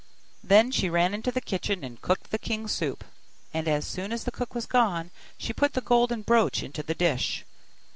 Then 0.43 0.71
she 0.71 0.89
ran 0.89 1.13
into 1.13 1.31
the 1.31 1.39
kitchen, 1.41 1.83
and 1.83 2.01
cooked 2.01 2.31
the 2.31 2.39
king's 2.39 2.71
soup; 2.71 3.03
and 3.53 3.67
as 3.67 3.85
soon 3.85 4.11
as 4.11 4.23
the 4.23 4.31
cook 4.31 4.55
was 4.55 4.65
gone, 4.65 5.11
she 5.37 5.53
put 5.53 5.73
the 5.73 5.79
golden 5.81 6.23
brooch 6.23 6.63
into 6.63 6.81
the 6.81 6.95
dish. 6.95 7.45